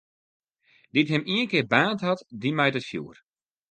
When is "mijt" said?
2.57-2.77